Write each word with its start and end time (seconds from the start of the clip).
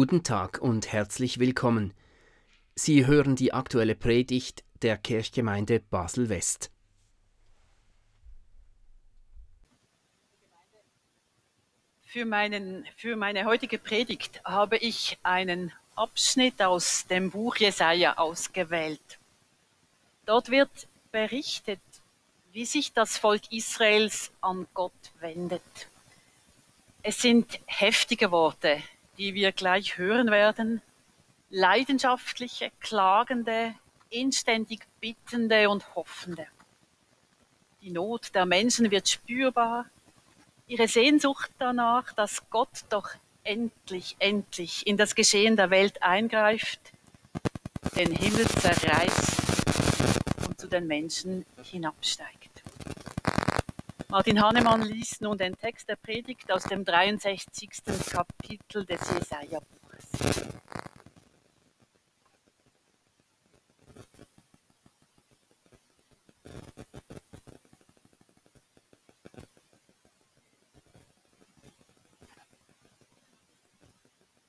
Guten 0.00 0.22
Tag 0.22 0.62
und 0.62 0.90
herzlich 0.92 1.40
willkommen. 1.40 1.92
Sie 2.74 3.06
hören 3.06 3.36
die 3.36 3.52
aktuelle 3.52 3.94
Predigt 3.94 4.64
der 4.80 4.96
Kirchgemeinde 4.96 5.78
Basel-West. 5.78 6.70
Für, 12.00 12.24
meinen, 12.24 12.86
für 12.96 13.14
meine 13.14 13.44
heutige 13.44 13.76
Predigt 13.76 14.42
habe 14.42 14.78
ich 14.78 15.18
einen 15.22 15.70
Abschnitt 15.96 16.62
aus 16.62 17.06
dem 17.06 17.30
Buch 17.30 17.56
Jesaja 17.56 18.16
ausgewählt. 18.16 19.18
Dort 20.24 20.50
wird 20.50 20.88
berichtet, 21.12 21.82
wie 22.52 22.64
sich 22.64 22.94
das 22.94 23.18
Volk 23.18 23.52
Israels 23.52 24.32
an 24.40 24.66
Gott 24.72 25.12
wendet. 25.20 25.90
Es 27.02 27.20
sind 27.20 27.60
heftige 27.66 28.30
Worte, 28.30 28.82
die 29.20 29.34
wir 29.34 29.52
gleich 29.52 29.98
hören 29.98 30.30
werden. 30.30 30.80
Leidenschaftliche, 31.50 32.72
klagende, 32.80 33.74
inständig 34.08 34.80
bittende 34.98 35.68
und 35.68 35.94
hoffende. 35.94 36.46
Die 37.82 37.90
Not 37.90 38.34
der 38.34 38.46
Menschen 38.46 38.90
wird 38.90 39.10
spürbar, 39.10 39.84
ihre 40.66 40.88
Sehnsucht 40.88 41.50
danach, 41.58 42.14
dass 42.14 42.48
Gott 42.48 42.86
doch 42.88 43.10
endlich, 43.44 44.16
endlich 44.20 44.86
in 44.86 44.96
das 44.96 45.14
Geschehen 45.14 45.54
der 45.54 45.68
Welt 45.68 46.02
eingreift, 46.02 46.80
den 47.96 48.12
Himmel 48.12 48.48
zerreißt 48.48 50.46
und 50.48 50.58
zu 50.58 50.66
den 50.66 50.86
Menschen 50.86 51.44
hinabsteigt. 51.62 52.39
Martin 54.10 54.42
Hahnemann 54.42 54.82
liest 54.82 55.20
nun 55.20 55.38
den 55.38 55.56
Text 55.56 55.88
der 55.88 55.94
Predigt 55.94 56.50
aus 56.50 56.64
dem 56.64 56.84
63. 56.84 57.70
Kapitel 58.10 58.84
des 58.84 59.00
Jesaja-Buches. 59.08 60.48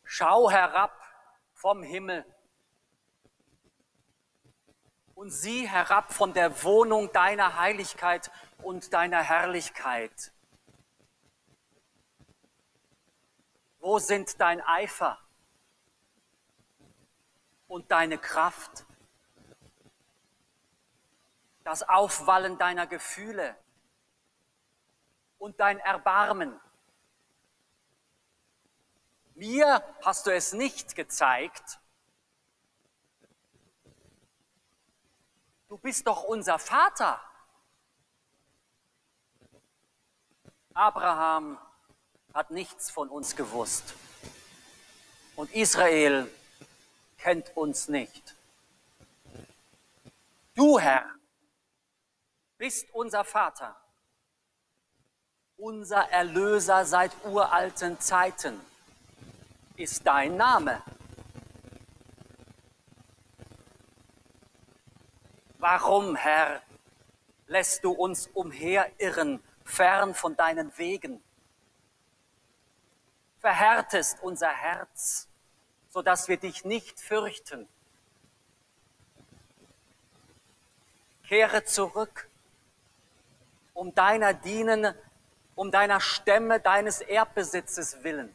Schau 0.03 0.49
herab 0.49 0.99
vom 1.53 1.83
Himmel 1.83 2.25
und 5.21 5.29
sieh 5.29 5.69
herab 5.69 6.11
von 6.11 6.33
der 6.33 6.63
Wohnung 6.63 7.11
deiner 7.11 7.59
Heiligkeit 7.59 8.31
und 8.63 8.91
deiner 8.91 9.21
Herrlichkeit. 9.21 10.31
Wo 13.79 13.99
sind 13.99 14.41
dein 14.41 14.61
Eifer 14.61 15.19
und 17.67 17.91
deine 17.91 18.17
Kraft? 18.17 18.87
Das 21.63 21.87
Aufwallen 21.87 22.57
deiner 22.57 22.87
Gefühle 22.87 23.55
und 25.37 25.59
dein 25.59 25.77
Erbarmen. 25.77 26.59
Mir 29.35 29.83
hast 30.01 30.25
du 30.25 30.33
es 30.33 30.53
nicht 30.53 30.95
gezeigt. 30.95 31.79
Du 35.71 35.77
bist 35.77 36.05
doch 36.05 36.25
unser 36.25 36.59
Vater. 36.59 37.17
Abraham 40.73 41.57
hat 42.33 42.51
nichts 42.51 42.91
von 42.91 43.07
uns 43.07 43.37
gewusst. 43.37 43.93
Und 45.37 45.49
Israel 45.53 46.29
kennt 47.19 47.55
uns 47.55 47.87
nicht. 47.87 48.35
Du, 50.55 50.77
Herr, 50.77 51.05
bist 52.57 52.93
unser 52.93 53.23
Vater, 53.23 53.73
unser 55.55 56.01
Erlöser 56.09 56.83
seit 56.83 57.13
uralten 57.23 57.97
Zeiten, 58.01 58.59
ist 59.77 60.05
dein 60.05 60.35
Name. 60.35 60.83
Warum, 65.61 66.15
Herr, 66.15 66.63
lässt 67.45 67.83
du 67.83 67.91
uns 67.91 68.25
umherirren 68.33 69.43
fern 69.63 70.15
von 70.15 70.35
deinen 70.35 70.75
Wegen. 70.79 71.21
Verhärtest 73.37 74.23
unser 74.23 74.49
Herz, 74.49 75.27
so 75.89 76.01
dass 76.01 76.27
wir 76.27 76.37
dich 76.37 76.65
nicht 76.65 76.99
fürchten. 76.99 77.69
Kehre 81.27 81.63
zurück, 81.63 82.27
um 83.75 83.93
deiner 83.93 84.33
dienen, 84.33 84.95
um 85.53 85.69
deiner 85.69 86.01
Stämme, 86.01 86.59
deines 86.59 87.01
Erdbesitzes 87.01 88.03
willen. 88.03 88.33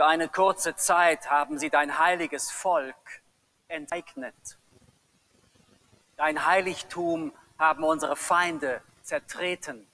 Für 0.00 0.06
eine 0.06 0.30
kurze 0.30 0.74
Zeit 0.76 1.28
haben 1.28 1.58
sie 1.58 1.68
dein 1.68 1.98
heiliges 1.98 2.50
Volk 2.50 3.20
enteignet. 3.68 4.56
Dein 6.16 6.46
Heiligtum 6.46 7.34
haben 7.58 7.84
unsere 7.84 8.16
Feinde 8.16 8.80
zertreten. 9.02 9.86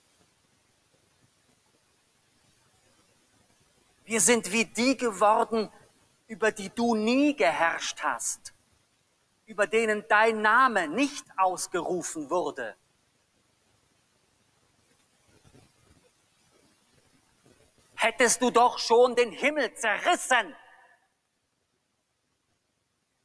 Wir 4.04 4.20
sind 4.20 4.52
wie 4.52 4.66
die 4.66 4.96
geworden, 4.96 5.72
über 6.28 6.52
die 6.52 6.70
du 6.70 6.94
nie 6.94 7.34
geherrscht 7.34 8.00
hast, 8.04 8.54
über 9.44 9.66
denen 9.66 10.04
dein 10.06 10.40
Name 10.40 10.86
nicht 10.86 11.26
ausgerufen 11.36 12.30
wurde. 12.30 12.76
Hättest 17.96 18.42
du 18.42 18.50
doch 18.50 18.78
schon 18.78 19.14
den 19.14 19.32
Himmel 19.32 19.74
zerrissen, 19.74 20.54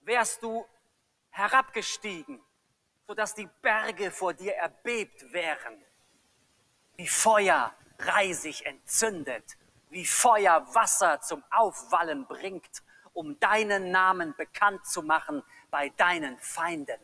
wärst 0.01 0.41
du 0.41 0.65
herabgestiegen 1.29 2.43
sodass 3.11 3.35
die 3.35 3.49
Berge 3.61 4.09
vor 4.09 4.33
dir 4.33 4.53
erbebt 4.55 5.33
wären. 5.33 5.83
Wie 6.95 7.09
Feuer 7.09 7.75
reisig 7.99 8.65
entzündet, 8.65 9.57
wie 9.89 10.05
Feuer 10.05 10.65
Wasser 10.73 11.19
zum 11.19 11.43
Aufwallen 11.51 12.25
bringt, 12.25 12.81
um 13.11 13.37
deinen 13.41 13.91
Namen 13.91 14.33
bekannt 14.37 14.85
zu 14.85 15.03
machen 15.03 15.43
bei 15.69 15.89
deinen 15.89 16.39
Feinden. 16.39 17.01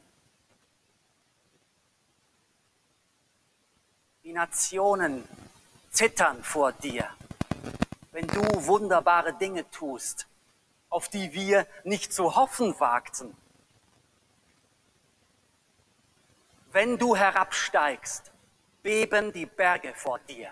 Die 4.23 4.31
Nationen 4.31 5.28
zittern 5.89 6.41
vor 6.41 6.72
dir, 6.72 7.13
wenn 8.17 8.28
du 8.29 8.66
wunderbare 8.66 9.35
Dinge 9.35 9.69
tust, 9.69 10.28
auf 10.89 11.07
die 11.07 11.33
wir 11.33 11.67
nicht 11.83 12.11
zu 12.11 12.35
hoffen 12.35 12.79
wagten. 12.79 13.38
Wenn 16.72 16.97
du 16.97 17.16
herabsteigst, 17.16 18.31
beben 18.81 19.31
die 19.33 19.45
Berge 19.45 19.94
vor 19.94 20.17
dir. 20.17 20.50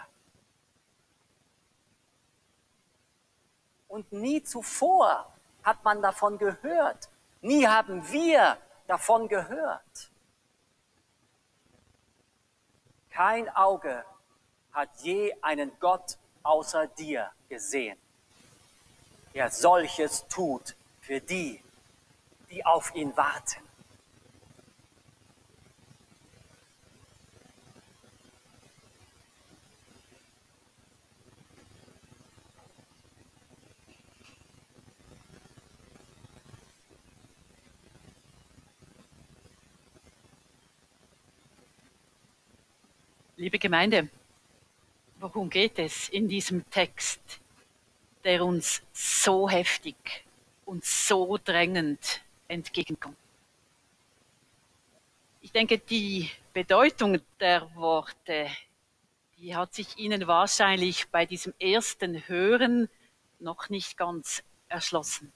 Und 3.87 4.11
nie 4.11 4.43
zuvor 4.43 5.33
hat 5.63 5.83
man 5.83 6.03
davon 6.03 6.37
gehört. 6.37 7.09
Nie 7.41 7.65
haben 7.65 8.07
wir 8.11 8.59
davon 8.85 9.27
gehört. 9.27 10.11
Kein 13.09 13.49
Auge 13.55 14.05
hat 14.71 14.89
je 14.97 15.35
einen 15.41 15.71
Gott 15.79 16.19
außer 16.45 16.87
dir 16.87 17.31
gesehen, 17.49 17.97
der 19.33 19.49
solches 19.49 20.25
tut 20.27 20.75
für 21.01 21.19
die, 21.19 21.61
die 22.51 22.65
auf 22.65 22.93
ihn 22.95 23.15
warten. 23.17 23.61
Liebe 43.37 43.59
Gemeinde, 43.59 44.09
worum 45.25 45.49
geht 45.49 45.79
es 45.79 46.07
in 46.09 46.27
diesem 46.27 46.69
Text, 46.69 47.19
der 48.23 48.45
uns 48.45 48.83
so 48.93 49.49
heftig 49.49 49.95
und 50.65 50.85
so 50.85 51.39
drängend 51.43 52.21
entgegenkommt? 52.47 53.17
Ich 55.41 55.51
denke, 55.51 55.79
die 55.79 56.29
Bedeutung 56.53 57.19
der 57.39 57.73
Worte, 57.75 58.51
die 59.39 59.55
hat 59.55 59.73
sich 59.73 59.97
Ihnen 59.97 60.27
wahrscheinlich 60.27 61.07
bei 61.09 61.25
diesem 61.25 61.55
ersten 61.59 62.27
Hören 62.27 62.87
noch 63.39 63.69
nicht 63.69 63.97
ganz 63.97 64.43
erschlossen. 64.67 65.31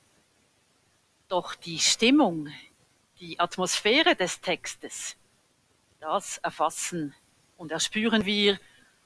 Doch 1.30 1.56
die 1.56 1.80
Stimmung, 1.80 2.50
die 3.20 3.40
Atmosphäre 3.40 4.16
des 4.16 4.40
Textes, 4.40 5.16
das 6.00 6.38
erfassen 6.38 7.16
und 7.58 7.72
erspüren 7.72 8.26
wir 8.26 8.60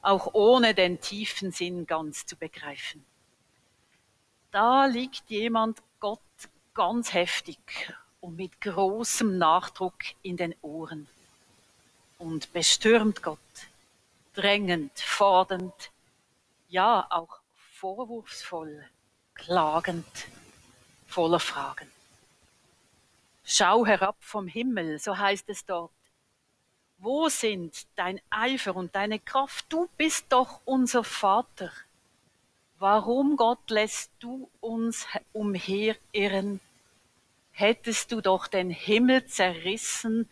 auch 0.03 0.33
ohne 0.33 0.75
den 0.75 1.01
tiefen 1.01 1.51
Sinn 1.51 1.87
ganz 1.87 2.25
zu 2.25 2.35
begreifen. 2.35 3.03
Da 4.51 4.85
liegt 4.85 5.29
jemand 5.29 5.81
Gott 5.99 6.19
ganz 6.75 7.13
heftig 7.13 7.57
und 8.19 8.35
mit 8.35 8.61
großem 8.61 9.37
Nachdruck 9.37 9.95
in 10.21 10.37
den 10.37 10.53
Ohren 10.61 11.07
und 12.19 12.51
bestürmt 12.53 13.23
Gott, 13.23 13.39
drängend, 14.33 14.99
fordernd, 14.99 15.91
ja 16.69 17.07
auch 17.09 17.39
vorwurfsvoll, 17.73 18.85
klagend, 19.33 20.05
voller 21.07 21.39
Fragen. 21.39 21.89
Schau 23.45 23.85
herab 23.85 24.17
vom 24.19 24.47
Himmel, 24.47 24.99
so 24.99 25.17
heißt 25.17 25.49
es 25.49 25.65
dort. 25.65 25.91
Wo 27.03 27.27
sind 27.27 27.85
dein 27.97 28.21
Eifer 28.29 28.77
und 28.77 28.95
deine 28.95 29.19
Kraft? 29.19 29.65
Du 29.67 29.89
bist 29.97 30.27
doch 30.29 30.61
unser 30.63 31.03
Vater. 31.03 31.69
Warum, 32.79 33.35
Gott, 33.35 33.69
lässt 33.69 34.09
du 34.19 34.49
uns 34.61 35.05
umherirren? 35.33 36.61
Hättest 37.51 38.13
du 38.13 38.21
doch 38.21 38.47
den 38.47 38.69
Himmel 38.69 39.25
zerrissen 39.25 40.29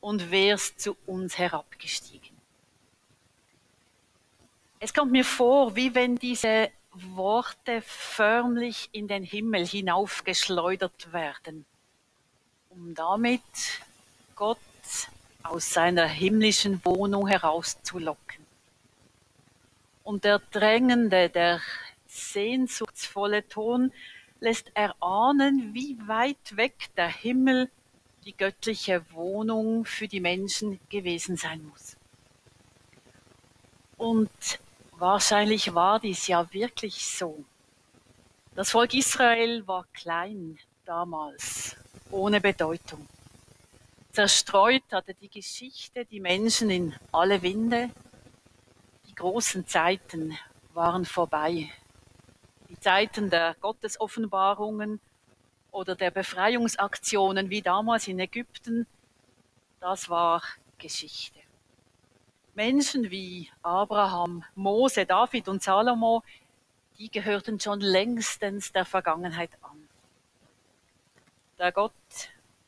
und 0.00 0.30
wärst 0.30 0.80
zu 0.80 0.96
uns 1.04 1.36
herabgestiegen. 1.36 2.34
Es 4.80 4.94
kommt 4.94 5.12
mir 5.12 5.24
vor, 5.24 5.76
wie 5.76 5.94
wenn 5.94 6.16
diese 6.16 6.70
Worte 6.92 7.82
förmlich 7.82 8.88
in 8.92 9.06
den 9.06 9.22
Himmel 9.22 9.66
hinaufgeschleudert 9.66 11.12
werden, 11.12 11.66
um 12.70 12.94
damit 12.94 13.42
Gott 14.34 14.58
aus 15.50 15.72
seiner 15.72 16.06
himmlischen 16.06 16.84
Wohnung 16.84 17.26
herauszulocken. 17.26 18.44
Und 20.04 20.24
der 20.24 20.40
drängende, 20.50 21.28
der 21.28 21.60
sehnsuchtsvolle 22.06 23.46
Ton 23.48 23.92
lässt 24.40 24.70
erahnen, 24.74 25.74
wie 25.74 25.98
weit 26.06 26.56
weg 26.56 26.74
der 26.96 27.08
Himmel, 27.08 27.70
die 28.24 28.36
göttliche 28.36 29.04
Wohnung 29.12 29.84
für 29.84 30.08
die 30.08 30.20
Menschen 30.20 30.80
gewesen 30.88 31.36
sein 31.36 31.64
muss. 31.66 31.96
Und 33.96 34.30
wahrscheinlich 34.92 35.74
war 35.74 36.00
dies 36.00 36.26
ja 36.26 36.52
wirklich 36.52 37.06
so. 37.06 37.44
Das 38.54 38.70
Volk 38.70 38.94
Israel 38.94 39.66
war 39.66 39.86
klein 39.92 40.58
damals, 40.84 41.76
ohne 42.10 42.40
Bedeutung. 42.40 43.06
Zerstreut 44.16 44.82
hatte 44.92 45.12
die 45.12 45.28
Geschichte 45.28 46.06
die 46.06 46.20
Menschen 46.20 46.70
in 46.70 46.94
alle 47.12 47.42
Winde. 47.42 47.90
Die 49.06 49.14
großen 49.14 49.66
Zeiten 49.66 50.38
waren 50.72 51.04
vorbei. 51.04 51.70
Die 52.70 52.80
Zeiten 52.80 53.28
der 53.28 53.56
Gottesoffenbarungen 53.60 55.00
oder 55.70 55.94
der 55.94 56.10
Befreiungsaktionen 56.10 57.50
wie 57.50 57.60
damals 57.60 58.08
in 58.08 58.18
Ägypten, 58.18 58.86
das 59.80 60.08
war 60.08 60.42
Geschichte. 60.78 61.40
Menschen 62.54 63.10
wie 63.10 63.50
Abraham, 63.60 64.44
Mose, 64.54 65.04
David 65.04 65.46
und 65.46 65.62
Salomo, 65.62 66.22
die 66.96 67.10
gehörten 67.10 67.60
schon 67.60 67.82
längstens 67.82 68.72
der 68.72 68.86
Vergangenheit 68.86 69.50
an. 69.60 69.86
Der 71.58 71.70
Gott 71.70 71.92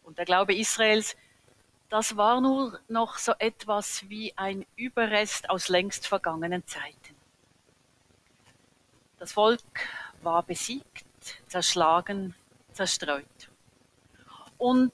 und 0.03 0.19
der 0.19 0.27
Glaube 0.27 0.55
Israels, 0.55 1.17
das 1.88 2.17
war 2.17 2.40
nur 2.40 2.79
noch 2.88 3.19
so 3.19 3.32
etwas 3.38 4.08
wie 4.08 4.32
ein 4.37 4.67
Überrest 4.76 5.49
aus 5.49 5.69
längst 5.69 6.06
vergangenen 6.06 6.67
Zeiten. 6.67 7.17
Das 9.19 9.32
Volk 9.32 9.61
war 10.23 10.43
besiegt, 10.43 11.06
zerschlagen, 11.49 12.35
zerstreut. 12.73 13.50
Und 14.58 14.93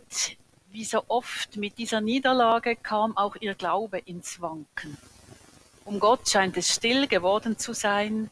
wie 0.70 0.84
so 0.84 1.04
oft 1.08 1.56
mit 1.56 1.78
dieser 1.78 2.00
Niederlage 2.00 2.76
kam 2.76 3.16
auch 3.16 3.36
ihr 3.36 3.54
Glaube 3.54 3.98
ins 3.98 4.40
Wanken. 4.40 4.96
Um 5.84 6.00
Gott 6.00 6.28
scheint 6.28 6.56
es 6.56 6.74
still 6.74 7.06
geworden 7.06 7.58
zu 7.58 7.74
sein, 7.74 8.30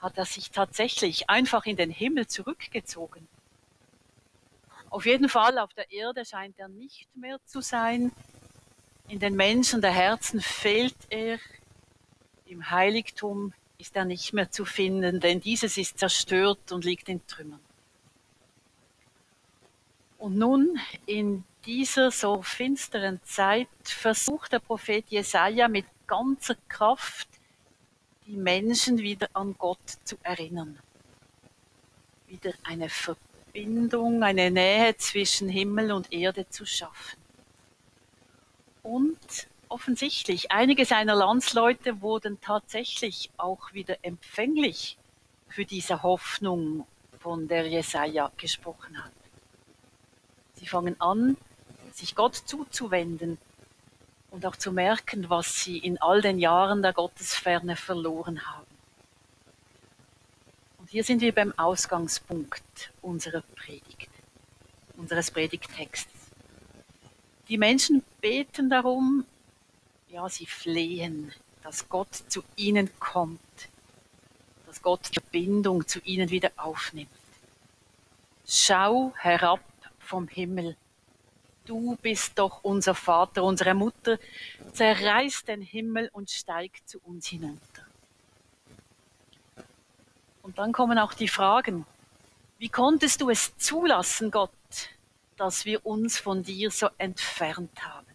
hat 0.00 0.16
er 0.18 0.24
sich 0.24 0.50
tatsächlich 0.50 1.28
einfach 1.28 1.64
in 1.64 1.76
den 1.76 1.90
Himmel 1.90 2.26
zurückgezogen. 2.26 3.26
Auf 4.90 5.06
jeden 5.06 5.28
Fall 5.28 5.58
auf 5.58 5.72
der 5.74 5.90
Erde 5.90 6.24
scheint 6.24 6.58
er 6.58 6.68
nicht 6.68 7.14
mehr 7.16 7.38
zu 7.44 7.60
sein. 7.60 8.12
In 9.08 9.18
den 9.18 9.36
Menschen 9.36 9.80
der 9.80 9.92
Herzen 9.92 10.40
fehlt 10.40 10.96
er. 11.10 11.38
Im 12.46 12.70
Heiligtum 12.70 13.52
ist 13.78 13.96
er 13.96 14.04
nicht 14.04 14.32
mehr 14.32 14.50
zu 14.50 14.64
finden, 14.64 15.20
denn 15.20 15.40
dieses 15.40 15.76
ist 15.76 15.98
zerstört 15.98 16.72
und 16.72 16.84
liegt 16.84 17.08
in 17.08 17.26
Trümmern. 17.26 17.60
Und 20.18 20.36
nun 20.36 20.78
in 21.04 21.44
dieser 21.66 22.10
so 22.10 22.42
finsteren 22.42 23.20
Zeit 23.24 23.68
versucht 23.82 24.52
der 24.52 24.60
Prophet 24.60 25.04
Jesaja 25.08 25.68
mit 25.68 25.84
ganzer 26.06 26.56
Kraft 26.68 27.28
die 28.26 28.36
Menschen 28.36 28.98
wieder 28.98 29.28
an 29.34 29.54
Gott 29.58 29.98
zu 30.04 30.16
erinnern. 30.22 30.78
Wieder 32.26 32.52
eine 32.64 32.88
Verbindung, 32.88 33.25
eine 34.22 34.50
Nähe 34.50 34.96
zwischen 34.96 35.48
Himmel 35.48 35.92
und 35.92 36.12
Erde 36.12 36.48
zu 36.48 36.66
schaffen. 36.66 37.18
Und 38.82 39.48
offensichtlich, 39.68 40.52
einige 40.52 40.84
seiner 40.84 41.14
Landsleute 41.14 42.00
wurden 42.02 42.40
tatsächlich 42.40 43.30
auch 43.36 43.72
wieder 43.72 43.96
empfänglich 44.02 44.98
für 45.48 45.64
diese 45.64 46.02
Hoffnung, 46.02 46.86
von 47.18 47.48
der 47.48 47.66
Jesaja 47.66 48.30
gesprochen 48.36 49.02
hat. 49.02 49.12
Sie 50.54 50.66
fangen 50.66 51.00
an, 51.00 51.36
sich 51.92 52.14
Gott 52.14 52.36
zuzuwenden 52.36 53.38
und 54.30 54.46
auch 54.46 54.56
zu 54.56 54.70
merken, 54.70 55.28
was 55.28 55.56
sie 55.56 55.78
in 55.78 56.00
all 56.00 56.20
den 56.20 56.38
Jahren 56.38 56.82
der 56.82 56.92
Gottesferne 56.92 57.74
verloren 57.74 58.46
haben. 58.46 58.65
Und 60.86 60.92
hier 60.92 61.02
sind 61.02 61.20
wir 61.20 61.34
beim 61.34 61.52
Ausgangspunkt 61.58 62.92
unserer 63.02 63.42
Predigt, 63.56 64.08
unseres 64.96 65.32
Predigttextes. 65.32 66.14
Die 67.48 67.58
Menschen 67.58 68.04
beten 68.20 68.70
darum, 68.70 69.24
ja, 70.10 70.28
sie 70.28 70.46
flehen, 70.46 71.32
dass 71.64 71.88
Gott 71.88 72.14
zu 72.28 72.44
ihnen 72.54 72.88
kommt, 73.00 73.40
dass 74.64 74.80
Gott 74.80 75.10
die 75.12 75.20
Bindung 75.32 75.88
zu 75.88 75.98
ihnen 76.04 76.30
wieder 76.30 76.52
aufnimmt. 76.56 77.10
Schau 78.46 79.12
herab 79.16 79.64
vom 79.98 80.28
Himmel. 80.28 80.76
Du 81.64 81.96
bist 82.00 82.38
doch 82.38 82.62
unser 82.62 82.94
Vater, 82.94 83.42
unsere 83.42 83.74
Mutter. 83.74 84.20
Zerreiß 84.72 85.46
den 85.46 85.62
Himmel 85.62 86.10
und 86.12 86.30
steig 86.30 86.86
zu 86.86 87.00
uns 87.00 87.26
hinunter. 87.26 87.85
Und 90.46 90.58
dann 90.58 90.70
kommen 90.70 90.96
auch 90.96 91.12
die 91.12 91.26
Fragen. 91.26 91.84
Wie 92.58 92.68
konntest 92.68 93.20
du 93.20 93.30
es 93.30 93.58
zulassen, 93.58 94.30
Gott, 94.30 94.52
dass 95.36 95.64
wir 95.64 95.84
uns 95.84 96.20
von 96.20 96.44
dir 96.44 96.70
so 96.70 96.88
entfernt 96.98 97.84
haben? 97.84 98.06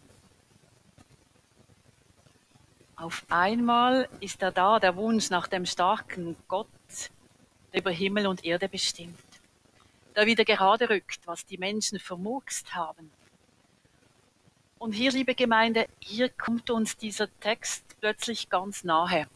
Auf 2.96 3.22
einmal 3.28 4.08
ist 4.20 4.40
er 4.40 4.50
da, 4.50 4.80
der 4.80 4.96
Wunsch 4.96 5.28
nach 5.28 5.46
dem 5.46 5.66
starken 5.66 6.34
Gott, 6.48 6.68
der 7.70 7.80
über 7.80 7.90
Himmel 7.90 8.26
und 8.26 8.46
Erde 8.46 8.66
bestimmt, 8.66 9.20
der 10.16 10.24
wieder 10.24 10.46
gerade 10.46 10.88
rückt, 10.88 11.20
was 11.26 11.44
die 11.44 11.58
Menschen 11.58 11.98
vermurkst 11.98 12.74
haben. 12.74 13.10
Und 14.78 14.92
hier, 14.92 15.12
liebe 15.12 15.34
Gemeinde, 15.34 15.86
hier 15.98 16.30
kommt 16.30 16.70
uns 16.70 16.96
dieser 16.96 17.28
Text 17.40 17.84
plötzlich 18.00 18.48
ganz 18.48 18.84
nahe. 18.84 19.26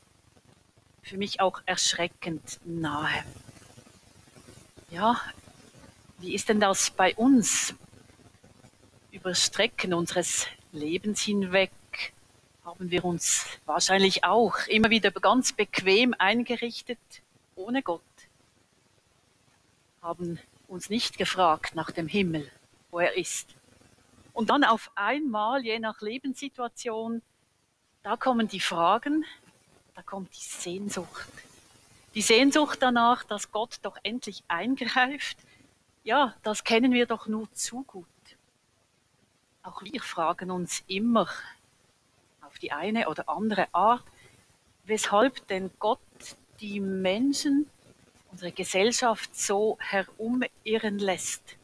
Für 1.06 1.18
mich 1.18 1.38
auch 1.38 1.62
erschreckend 1.66 2.58
nahe. 2.64 3.24
Ja, 4.90 5.20
wie 6.18 6.34
ist 6.34 6.48
denn 6.48 6.58
das 6.58 6.90
bei 6.90 7.14
uns? 7.14 7.76
Über 9.12 9.32
Strecken 9.32 9.94
unseres 9.94 10.48
Lebens 10.72 11.22
hinweg 11.22 11.70
haben 12.64 12.90
wir 12.90 13.04
uns 13.04 13.46
wahrscheinlich 13.66 14.24
auch 14.24 14.66
immer 14.66 14.90
wieder 14.90 15.12
ganz 15.12 15.52
bequem 15.52 16.12
eingerichtet, 16.18 16.98
ohne 17.54 17.84
Gott. 17.84 18.02
Haben 20.02 20.40
uns 20.66 20.90
nicht 20.90 21.18
gefragt 21.18 21.76
nach 21.76 21.92
dem 21.92 22.08
Himmel, 22.08 22.50
wo 22.90 22.98
er 22.98 23.16
ist. 23.16 23.54
Und 24.32 24.50
dann 24.50 24.64
auf 24.64 24.90
einmal, 24.96 25.64
je 25.64 25.78
nach 25.78 26.00
Lebenssituation, 26.00 27.22
da 28.02 28.16
kommen 28.16 28.48
die 28.48 28.58
Fragen, 28.58 29.24
da 29.96 30.02
kommt 30.02 30.30
die 30.36 30.44
Sehnsucht. 30.44 31.32
Die 32.14 32.20
Sehnsucht 32.20 32.78
danach, 32.82 33.24
dass 33.24 33.50
Gott 33.50 33.78
doch 33.82 33.96
endlich 34.02 34.44
eingreift, 34.46 35.38
ja, 36.04 36.34
das 36.42 36.64
kennen 36.64 36.92
wir 36.92 37.06
doch 37.06 37.26
nur 37.26 37.50
zu 37.52 37.82
gut. 37.82 38.06
Auch 39.62 39.82
wir 39.82 40.00
fragen 40.02 40.50
uns 40.50 40.84
immer 40.86 41.28
auf 42.42 42.58
die 42.58 42.72
eine 42.72 43.08
oder 43.08 43.28
andere 43.28 43.68
Art, 43.72 44.04
weshalb 44.84 45.48
denn 45.48 45.70
Gott 45.78 45.98
die 46.60 46.78
Menschen, 46.78 47.68
unsere 48.30 48.52
Gesellschaft 48.52 49.34
so 49.34 49.78
herumirren 49.80 50.98
lässt, 50.98 51.56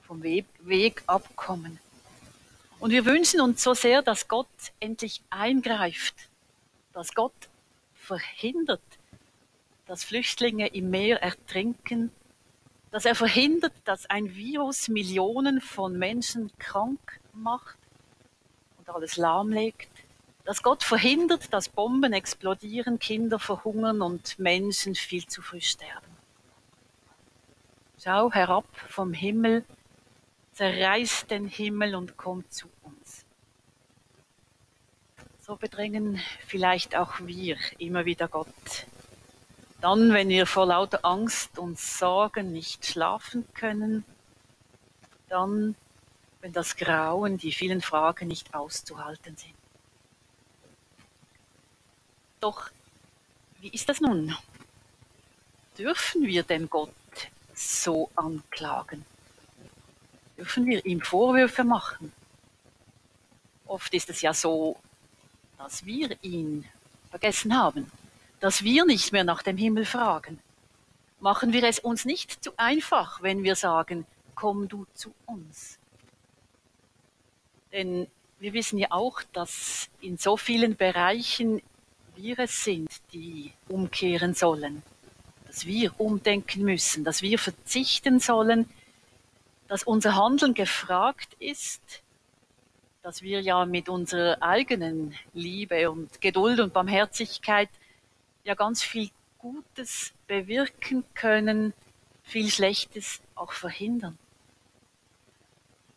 vom 0.00 0.22
Weg 0.22 1.02
abkommen. 1.06 1.78
Und 2.78 2.92
wir 2.92 3.04
wünschen 3.04 3.40
uns 3.40 3.62
so 3.62 3.74
sehr, 3.74 4.00
dass 4.00 4.28
Gott 4.28 4.48
endlich 4.78 5.22
eingreift, 5.28 6.14
dass 6.92 7.14
Gott 7.14 7.49
verhindert, 8.00 8.82
dass 9.86 10.04
Flüchtlinge 10.04 10.68
im 10.68 10.90
Meer 10.90 11.22
ertrinken, 11.22 12.10
dass 12.90 13.04
er 13.04 13.14
verhindert, 13.14 13.72
dass 13.84 14.06
ein 14.06 14.34
Virus 14.34 14.88
Millionen 14.88 15.60
von 15.60 15.96
Menschen 15.96 16.50
krank 16.58 17.20
macht 17.32 17.78
und 18.78 18.88
alles 18.88 19.16
lahmlegt, 19.16 19.90
dass 20.44 20.62
Gott 20.62 20.82
verhindert, 20.82 21.52
dass 21.52 21.68
Bomben 21.68 22.12
explodieren, 22.12 22.98
Kinder 22.98 23.38
verhungern 23.38 24.02
und 24.02 24.38
Menschen 24.38 24.94
viel 24.94 25.26
zu 25.26 25.42
früh 25.42 25.60
sterben. 25.60 26.16
Schau 28.02 28.32
herab 28.32 28.64
vom 28.88 29.12
Himmel, 29.12 29.64
zerreißt 30.54 31.30
den 31.30 31.46
Himmel 31.46 31.94
und 31.94 32.16
kommt 32.16 32.52
zu 32.52 32.68
uns. 32.82 32.99
So 35.50 35.56
bedrängen 35.56 36.22
vielleicht 36.46 36.94
auch 36.94 37.18
wir 37.18 37.56
immer 37.78 38.04
wieder 38.04 38.28
Gott. 38.28 38.86
Dann, 39.80 40.12
wenn 40.12 40.28
wir 40.28 40.46
vor 40.46 40.66
lauter 40.66 41.04
Angst 41.04 41.58
und 41.58 41.76
Sorgen 41.76 42.52
nicht 42.52 42.86
schlafen 42.86 43.44
können, 43.52 44.04
dann, 45.28 45.74
wenn 46.40 46.52
das 46.52 46.76
Grauen, 46.76 47.36
die 47.36 47.50
vielen 47.50 47.80
Fragen 47.80 48.28
nicht 48.28 48.54
auszuhalten 48.54 49.36
sind. 49.36 49.56
Doch 52.38 52.70
wie 53.58 53.70
ist 53.70 53.88
das 53.88 54.00
nun? 54.00 54.36
Dürfen 55.76 56.28
wir 56.28 56.44
denn 56.44 56.70
Gott 56.70 56.94
so 57.56 58.08
anklagen? 58.14 59.04
Dürfen 60.36 60.64
wir 60.66 60.86
ihm 60.86 61.00
Vorwürfe 61.00 61.64
machen? 61.64 62.12
Oft 63.66 63.92
ist 63.92 64.10
es 64.10 64.22
ja 64.22 64.32
so, 64.32 64.80
dass 65.62 65.84
wir 65.84 66.16
ihn 66.22 66.64
vergessen 67.10 67.54
haben, 67.54 67.92
dass 68.40 68.64
wir 68.64 68.86
nicht 68.86 69.12
mehr 69.12 69.24
nach 69.24 69.42
dem 69.42 69.58
Himmel 69.58 69.84
fragen. 69.84 70.38
Machen 71.20 71.52
wir 71.52 71.64
es 71.64 71.78
uns 71.78 72.06
nicht 72.06 72.42
zu 72.42 72.52
einfach, 72.56 73.22
wenn 73.22 73.42
wir 73.42 73.54
sagen, 73.56 74.06
komm 74.34 74.68
du 74.68 74.86
zu 74.94 75.12
uns. 75.26 75.78
Denn 77.72 78.06
wir 78.38 78.54
wissen 78.54 78.78
ja 78.78 78.90
auch, 78.90 79.20
dass 79.34 79.90
in 80.00 80.16
so 80.16 80.38
vielen 80.38 80.76
Bereichen 80.76 81.60
wir 82.16 82.38
es 82.38 82.64
sind, 82.64 82.88
die 83.12 83.52
umkehren 83.68 84.32
sollen, 84.32 84.82
dass 85.46 85.66
wir 85.66 85.92
umdenken 86.00 86.62
müssen, 86.62 87.04
dass 87.04 87.20
wir 87.20 87.38
verzichten 87.38 88.18
sollen, 88.18 88.66
dass 89.68 89.82
unser 89.82 90.16
Handeln 90.16 90.54
gefragt 90.54 91.36
ist, 91.38 92.02
dass 93.02 93.22
wir 93.22 93.40
ja 93.40 93.64
mit 93.64 93.88
unserer 93.88 94.42
eigenen 94.42 95.14
Liebe 95.32 95.90
und 95.90 96.20
Geduld 96.20 96.60
und 96.60 96.72
Barmherzigkeit 96.72 97.70
ja 98.44 98.54
ganz 98.54 98.82
viel 98.82 99.10
Gutes 99.38 100.12
bewirken 100.26 101.04
können, 101.14 101.72
viel 102.22 102.50
Schlechtes 102.50 103.20
auch 103.34 103.52
verhindern. 103.52 104.18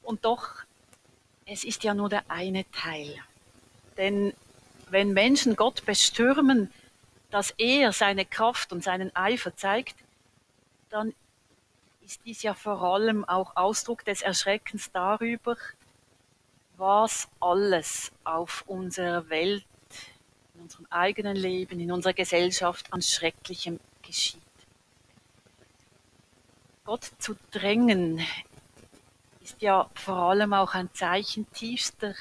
Und 0.02 0.26
doch, 0.26 0.64
es 1.46 1.64
ist 1.64 1.84
ja 1.84 1.94
nur 1.94 2.10
der 2.10 2.24
eine 2.30 2.70
Teil. 2.72 3.16
Denn 3.98 4.34
wenn 4.90 5.14
Menschen 5.14 5.56
Gott 5.56 5.86
bestürmen, 5.86 6.72
dass 7.32 7.52
er 7.58 7.92
seine 7.92 8.26
Kraft 8.26 8.72
und 8.72 8.84
seinen 8.84 9.14
Eifer 9.16 9.56
zeigt, 9.56 9.96
dann 10.90 11.14
ist 12.02 12.22
dies 12.26 12.44
ja 12.44 12.54
vor 12.54 12.82
allem 12.82 13.26
auch 13.26 13.56
Ausdruck 13.56 14.06
des 14.06 14.22
Erschreckens 14.22 14.92
darüber, 14.92 15.58
was 16.78 17.28
alles 17.40 18.12
auf 18.24 18.64
unserer 18.68 19.30
Welt, 19.30 19.66
in 20.56 20.62
unserem 20.62 20.88
eigenen 20.90 21.36
Leben, 21.36 21.80
in 21.80 21.92
unserer 21.92 22.14
Gesellschaft 22.14 22.92
an 22.92 23.02
Schrecklichem 23.02 23.80
geschieht. 24.02 24.42
Gott 26.86 27.12
zu 27.20 27.36
drängen 27.52 28.22
ist 29.42 29.62
ja 29.62 29.90
vor 29.94 30.18
allem 30.18 30.54
auch 30.54 30.74
ein 30.74 30.90
Zeichen 30.94 31.50
tiefster 31.54 32.16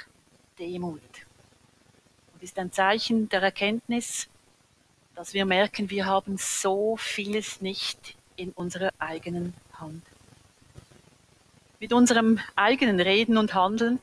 Demut 0.58 1.00
ist 2.42 2.58
ein 2.58 2.72
Zeichen 2.72 3.28
der 3.28 3.42
Erkenntnis, 3.42 4.28
dass 5.14 5.32
wir 5.32 5.44
merken, 5.44 5.90
wir 5.90 6.06
haben 6.06 6.36
so 6.38 6.96
vieles 6.96 7.60
nicht 7.60 8.16
in 8.36 8.50
unserer 8.50 8.90
eigenen 8.98 9.54
Hand. 9.74 10.02
Mit 11.78 11.92
unserem 11.92 12.40
eigenen 12.56 13.00
Reden 13.00 13.36
und 13.36 13.54
Handeln, 13.54 14.00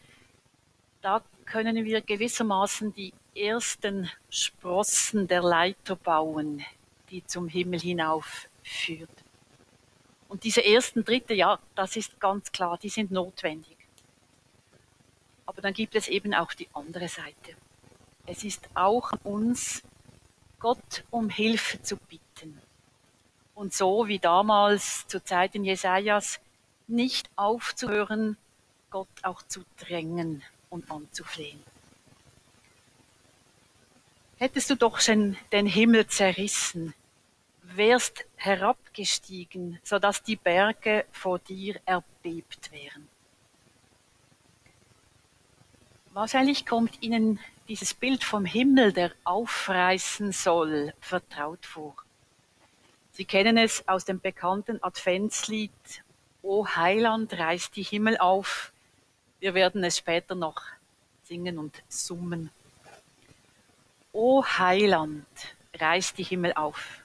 da 1.01 1.22
können 1.46 1.86
wir 1.86 2.01
gewissermaßen 2.01 2.94
die 2.94 3.13
ersten 3.36 4.10
Sprossen 4.29 5.27
der 5.27 5.41
Leiter 5.41 5.96
bauen, 5.96 6.63
die 7.10 7.25
zum 7.25 7.48
Himmel 7.48 7.79
hinauf 7.79 8.50
führt. 8.63 9.10
Und 10.27 10.44
diese 10.44 10.63
ersten 10.63 11.03
Dritte, 11.03 11.34
ja, 11.34 11.60
das 11.75 11.96
ist 11.96 12.20
ganz 12.20 12.51
klar, 12.51 12.77
die 12.77 12.89
sind 12.89 13.12
notwendig. 13.12 13.77
Aber 15.46 15.62
dann 15.62 15.74
gibt 15.74 15.96
es 15.96 16.08
eben 16.08 16.34
auch 16.36 16.53
die 16.53 16.68
andere 16.74 17.08
Seite. 17.08 17.56
Es 18.27 18.44
ist 18.44 18.70
auch 18.75 19.12
an 19.12 19.20
uns, 19.24 19.82
Gott 20.60 21.03
um 21.10 21.29
Hilfe 21.29 21.82
zu 21.82 21.98
bitten. 21.98 22.62
Und 23.56 23.74
so 23.74 24.08
wie 24.08 24.20
damals 24.20 25.08
zu 25.08 25.24
Zeiten 25.24 25.63
Jesajas 25.63 26.39
nicht 26.88 27.29
aufzuhören, 27.36 28.38
Gott 28.91 29.08
auch 29.24 29.41
zu 29.44 29.62
drängen 29.77 30.44
und 30.70 30.90
anzuflehen. 30.90 31.62
Hättest 34.38 34.70
du 34.70 34.76
doch 34.76 35.00
schon 35.00 35.38
den 35.52 35.66
Himmel 35.66 36.08
zerrissen, 36.08 36.94
wärst 37.62 38.26
herabgestiegen, 38.38 39.80
so 39.84 40.00
dass 40.00 40.24
die 40.24 40.38
Berge 40.38 41.06
vor 41.12 41.40
dir 41.40 41.80
erbebt 41.86 42.72
wären. 42.72 43.08
Wahrscheinlich 46.12 46.66
kommt 46.66 47.02
ihnen 47.02 47.40
dieses 47.68 47.94
Bild 47.94 48.24
vom 48.24 48.46
Himmel, 48.46 48.94
der 48.94 49.12
aufreißen 49.24 50.32
soll, 50.32 50.94
vertraut 51.00 51.66
vor. 51.66 51.96
Sie 53.12 53.26
kennen 53.26 53.58
es 53.58 53.88
aus 53.88 54.06
dem 54.06 54.20
bekannten 54.20 54.82
Adventslied 54.82 55.72
O 56.42 56.66
Heiland, 56.66 57.34
reißt 57.34 57.76
die 57.76 57.84
Himmel 57.84 58.18
auf. 58.18 58.72
Wir 59.39 59.53
werden 59.53 59.84
es 59.84 59.98
später 59.98 60.36
noch 60.36 60.62
singen 61.24 61.58
und 61.58 61.81
summen. 61.88 62.50
O 64.12 64.43
Heiland, 64.43 65.27
reißt 65.79 66.17
die 66.17 66.24
Himmel 66.24 66.53
auf. 66.53 67.03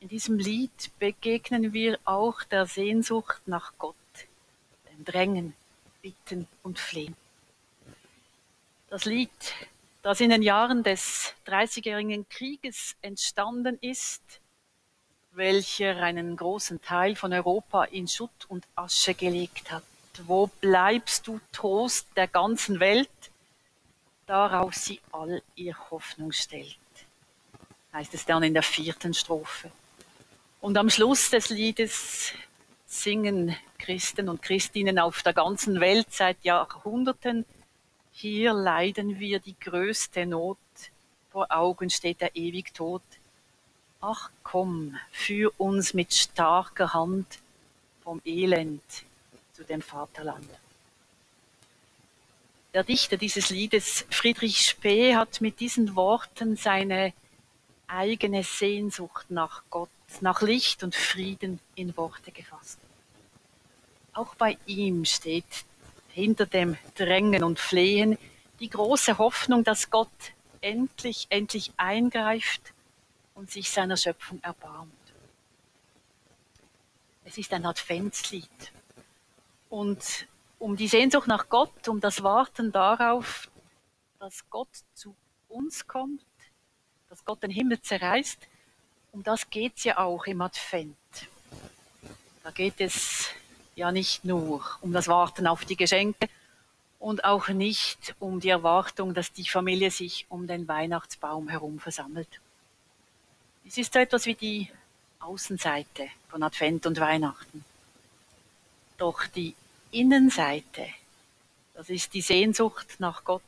In 0.00 0.08
diesem 0.08 0.38
Lied 0.38 0.90
begegnen 0.98 1.72
wir 1.72 1.98
auch 2.04 2.42
der 2.44 2.66
Sehnsucht 2.66 3.40
nach 3.46 3.72
Gott, 3.78 3.94
dem 4.90 5.04
Drängen, 5.04 5.54
Bitten 6.02 6.46
und 6.62 6.78
Flehen. 6.78 7.16
Das 8.88 9.06
Lied, 9.06 9.30
das 10.02 10.20
in 10.20 10.30
den 10.30 10.42
Jahren 10.42 10.82
des 10.82 11.34
Dreißigjährigen 11.44 12.28
Krieges 12.28 12.96
entstanden 13.00 13.78
ist, 13.80 14.22
welcher 15.32 15.96
einen 15.96 16.36
großen 16.36 16.80
Teil 16.80 17.16
von 17.16 17.32
Europa 17.32 17.84
in 17.84 18.06
Schutt 18.06 18.46
und 18.48 18.66
Asche 18.76 19.14
gelegt 19.14 19.72
hat. 19.72 19.82
Wo 20.26 20.46
bleibst 20.46 21.26
du 21.26 21.40
Trost 21.52 22.06
der 22.16 22.28
ganzen 22.28 22.80
Welt? 22.80 23.08
Darauf 24.26 24.74
sie 24.74 25.00
all 25.12 25.42
ihr 25.54 25.76
Hoffnung 25.90 26.32
stellt, 26.32 26.78
heißt 27.92 28.14
es 28.14 28.24
dann 28.24 28.42
in 28.42 28.54
der 28.54 28.62
vierten 28.62 29.12
Strophe. 29.12 29.70
Und 30.60 30.78
am 30.78 30.88
Schluss 30.88 31.30
des 31.30 31.50
Liedes 31.50 32.32
singen 32.86 33.54
Christen 33.78 34.28
und 34.28 34.40
Christinnen 34.40 34.98
auf 34.98 35.22
der 35.22 35.34
ganzen 35.34 35.80
Welt 35.80 36.06
seit 36.10 36.42
Jahrhunderten 36.42 37.44
hier 38.16 38.52
leiden 38.52 39.18
wir 39.18 39.40
die 39.40 39.58
größte 39.58 40.24
Not, 40.24 40.56
vor 41.32 41.48
Augen 41.50 41.90
steht 41.90 42.20
der 42.20 42.36
ewig 42.36 42.72
Tod. 42.72 43.02
Ach 44.00 44.30
komm, 44.44 44.96
führ 45.10 45.52
uns 45.58 45.94
mit 45.94 46.14
starker 46.14 46.94
Hand 46.94 47.40
vom 48.04 48.22
Elend 48.24 48.80
zu 49.54 49.64
dem 49.64 49.80
Vaterland. 49.80 50.48
Der 52.74 52.82
Dichter 52.82 53.16
dieses 53.16 53.50
Liedes, 53.50 54.04
Friedrich 54.10 54.58
Spee, 54.58 55.14
hat 55.14 55.40
mit 55.40 55.60
diesen 55.60 55.94
Worten 55.94 56.56
seine 56.56 57.12
eigene 57.86 58.42
Sehnsucht 58.42 59.30
nach 59.30 59.62
Gott, 59.70 59.88
nach 60.20 60.42
Licht 60.42 60.82
und 60.82 60.96
Frieden 60.96 61.60
in 61.76 61.96
Worte 61.96 62.32
gefasst. 62.32 62.80
Auch 64.12 64.34
bei 64.34 64.58
ihm 64.66 65.04
steht 65.04 65.64
hinter 66.08 66.46
dem 66.46 66.76
Drängen 66.96 67.44
und 67.44 67.60
Flehen 67.60 68.18
die 68.58 68.70
große 68.70 69.18
Hoffnung, 69.18 69.62
dass 69.62 69.90
Gott 69.90 70.08
endlich, 70.60 71.26
endlich 71.30 71.72
eingreift 71.76 72.72
und 73.34 73.50
sich 73.50 73.70
seiner 73.70 73.96
Schöpfung 73.96 74.42
erbarmt. 74.42 74.92
Es 77.24 77.38
ist 77.38 77.52
ein 77.52 77.66
Adventslied. 77.66 78.73
Und 79.74 80.28
um 80.60 80.76
die 80.76 80.86
Sehnsucht 80.86 81.26
nach 81.26 81.48
Gott, 81.48 81.88
um 81.88 82.00
das 82.00 82.22
Warten 82.22 82.70
darauf, 82.70 83.50
dass 84.20 84.48
Gott 84.48 84.68
zu 84.94 85.16
uns 85.48 85.88
kommt, 85.88 86.22
dass 87.08 87.24
Gott 87.24 87.42
den 87.42 87.50
Himmel 87.50 87.82
zerreißt, 87.82 88.38
um 89.10 89.24
das 89.24 89.50
geht 89.50 89.72
es 89.78 89.82
ja 89.82 89.98
auch 89.98 90.26
im 90.26 90.42
Advent. 90.42 90.96
Da 92.44 92.52
geht 92.52 92.80
es 92.80 93.30
ja 93.74 93.90
nicht 93.90 94.24
nur 94.24 94.64
um 94.80 94.92
das 94.92 95.08
Warten 95.08 95.48
auf 95.48 95.64
die 95.64 95.74
Geschenke 95.74 96.28
und 97.00 97.24
auch 97.24 97.48
nicht 97.48 98.14
um 98.20 98.38
die 98.38 98.50
Erwartung, 98.50 99.12
dass 99.12 99.32
die 99.32 99.48
Familie 99.48 99.90
sich 99.90 100.24
um 100.28 100.46
den 100.46 100.68
Weihnachtsbaum 100.68 101.48
herum 101.48 101.80
versammelt. 101.80 102.40
Es 103.66 103.76
ist 103.76 103.92
so 103.92 103.98
etwas 103.98 104.26
wie 104.26 104.36
die 104.36 104.70
Außenseite 105.18 106.10
von 106.28 106.44
Advent 106.44 106.86
und 106.86 107.00
Weihnachten. 107.00 107.64
Doch 108.98 109.26
die 109.26 109.56
Innenseite, 109.94 110.88
das 111.74 111.88
ist 111.88 112.14
die 112.14 112.20
Sehnsucht 112.20 112.96
nach 112.98 113.24
Gott, 113.24 113.42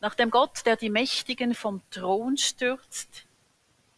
nach 0.00 0.14
dem 0.14 0.30
Gott, 0.30 0.64
der 0.64 0.76
die 0.76 0.90
Mächtigen 0.90 1.54
vom 1.54 1.82
Thron 1.90 2.38
stürzt, 2.38 3.24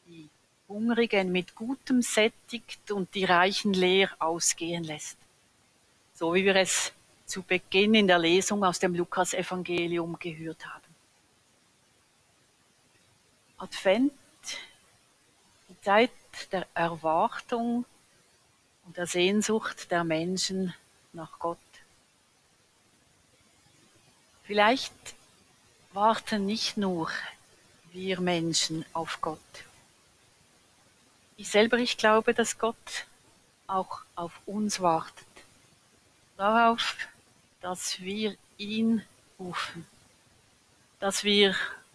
die 0.06 0.28
Hungrigen 0.66 1.30
mit 1.30 1.54
Gutem 1.54 2.00
sättigt 2.00 2.90
und 2.90 3.14
die 3.14 3.26
Reichen 3.26 3.74
leer 3.74 4.10
ausgehen 4.18 4.82
lässt. 4.82 5.18
So 6.14 6.34
wie 6.34 6.44
wir 6.44 6.56
es 6.56 6.92
zu 7.26 7.42
Beginn 7.42 7.94
in 7.94 8.06
der 8.06 8.18
Lesung 8.18 8.64
aus 8.64 8.78
dem 8.78 8.94
Lukasevangelium 8.94 10.18
gehört 10.18 10.64
haben. 10.66 10.82
Advent, 13.58 14.12
die 15.68 15.80
Zeit 15.82 16.10
der 16.50 16.66
Erwartung 16.74 17.84
und 18.86 18.96
der 18.96 19.06
Sehnsucht 19.06 19.90
der 19.90 20.02
Menschen 20.02 20.74
nach 21.12 21.38
Gott. 21.38 21.58
Vielleicht 24.44 24.92
warten 25.92 26.46
nicht 26.46 26.76
nur 26.76 27.10
wir 27.92 28.20
Menschen 28.20 28.84
auf 28.92 29.20
Gott. 29.20 29.38
Ich 31.36 31.48
selber, 31.48 31.78
ich 31.78 31.96
glaube, 31.96 32.34
dass 32.34 32.58
Gott 32.58 33.06
auch 33.66 34.00
auf 34.14 34.40
uns 34.46 34.80
wartet. 34.80 35.26
Darauf, 36.36 36.96
dass 37.60 38.00
wir 38.00 38.36
ihn 38.58 39.02
rufen. 39.38 39.86
Dass 41.00 41.24
wir 41.24 41.54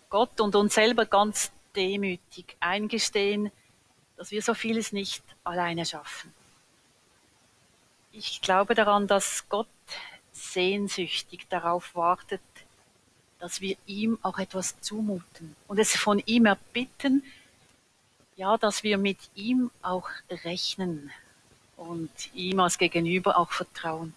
Gott 0.10 0.40
und 0.40 0.56
uns 0.56 0.76
selber 0.76 1.06
ganz 1.06 1.52
demütig 1.76 2.56
eingestehen, 2.60 3.52
dass 4.16 4.32
wir 4.32 4.42
so 4.42 4.54
vieles 4.54 4.92
nicht 4.92 5.24
alleine 5.44 5.86
schaffen. 5.86 6.34
Ich 8.20 8.42
glaube 8.42 8.74
daran, 8.74 9.06
dass 9.06 9.48
Gott 9.48 9.68
sehnsüchtig 10.32 11.46
darauf 11.50 11.94
wartet, 11.94 12.42
dass 13.38 13.62
wir 13.62 13.78
ihm 13.86 14.18
auch 14.24 14.40
etwas 14.40 14.82
zumuten 14.82 15.56
und 15.68 15.78
es 15.78 15.96
von 15.96 16.18
ihm 16.26 16.48
erbitten, 16.48 17.24
ja, 18.36 18.58
dass 18.58 18.82
wir 18.82 18.98
mit 18.98 19.20
ihm 19.36 19.70
auch 19.84 20.10
rechnen 20.44 21.12
und 21.76 22.10
ihm 22.34 22.60
als 22.60 22.80
Gegenüber 22.80 23.38
auch 23.38 23.52
vertrauen. 23.52 24.16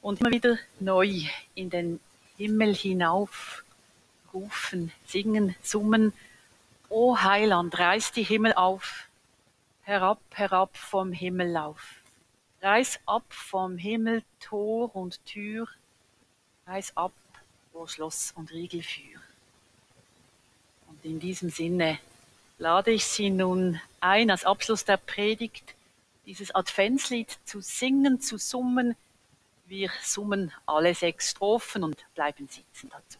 Und 0.00 0.22
immer 0.22 0.30
wieder 0.30 0.56
neu 0.80 1.24
in 1.54 1.68
den 1.68 2.00
Himmel 2.38 2.74
hinauf 2.74 3.64
rufen, 4.32 4.92
singen, 5.04 5.54
summen, 5.62 6.14
O 6.88 7.18
Heiland, 7.18 7.78
reiß 7.78 8.12
die 8.12 8.22
Himmel 8.22 8.54
auf, 8.54 9.08
herab, 9.82 10.20
herab 10.30 10.74
vom 10.74 11.12
Himmellauf. 11.12 11.82
Reiß 11.82 12.07
ab 13.06 13.24
vom 13.28 13.78
Himmel 13.78 14.22
Tor 14.40 14.94
und 14.94 15.24
Tür, 15.24 15.68
reiß 16.66 16.96
ab 16.96 17.12
wo 17.72 17.86
Schloss 17.86 18.32
und 18.34 18.50
Riegel 18.50 18.82
führen. 18.82 19.22
Und 20.88 21.04
in 21.04 21.20
diesem 21.20 21.50
Sinne 21.50 21.98
lade 22.58 22.90
ich 22.90 23.04
Sie 23.04 23.30
nun 23.30 23.80
ein, 24.00 24.30
als 24.30 24.44
Abschluss 24.44 24.84
der 24.84 24.96
Predigt 24.96 25.74
dieses 26.26 26.54
Adventslied 26.54 27.38
zu 27.44 27.60
singen, 27.60 28.20
zu 28.20 28.36
summen. 28.36 28.96
Wir 29.66 29.90
summen 30.02 30.52
alle 30.66 30.94
sechs 30.94 31.30
Strophen 31.30 31.84
und 31.84 32.04
bleiben 32.14 32.48
sitzen 32.48 32.90
dazu. 32.90 33.18